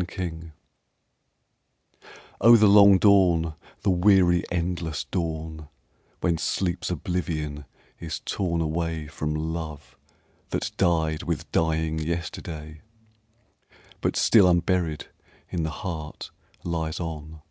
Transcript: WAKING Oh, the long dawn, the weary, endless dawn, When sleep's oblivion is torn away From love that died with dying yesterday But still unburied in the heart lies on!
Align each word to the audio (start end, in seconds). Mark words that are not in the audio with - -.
WAKING 0.00 0.52
Oh, 2.40 2.56
the 2.56 2.66
long 2.70 2.96
dawn, 2.96 3.54
the 3.82 3.90
weary, 3.90 4.42
endless 4.50 5.04
dawn, 5.04 5.68
When 6.22 6.38
sleep's 6.38 6.88
oblivion 6.90 7.66
is 7.98 8.20
torn 8.20 8.62
away 8.62 9.08
From 9.08 9.34
love 9.34 9.98
that 10.52 10.70
died 10.78 11.24
with 11.24 11.52
dying 11.52 11.98
yesterday 11.98 12.80
But 14.00 14.16
still 14.16 14.48
unburied 14.48 15.08
in 15.50 15.64
the 15.64 15.70
heart 15.84 16.30
lies 16.64 16.98
on! 16.98 17.42